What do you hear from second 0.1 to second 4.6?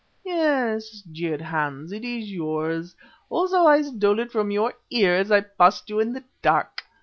"Yes," jeered Hans, "it is yours. Also I stole it from